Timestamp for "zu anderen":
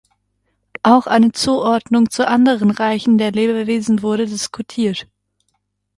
2.09-2.71